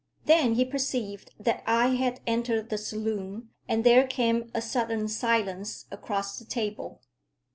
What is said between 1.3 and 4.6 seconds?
that I had entered the saloon, and there came a